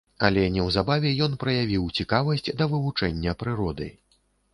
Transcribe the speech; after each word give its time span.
Але 0.27 0.43
неўзабаве 0.53 1.11
ён 1.25 1.35
праявіў 1.43 1.83
цікавасць 1.99 2.47
да 2.61 2.67
вывучэння 2.73 3.35
прыроды. 3.45 3.91